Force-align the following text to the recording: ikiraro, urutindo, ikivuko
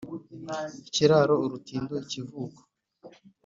ikiraro, 0.87 1.33
urutindo, 1.45 1.93
ikivuko 2.03 2.59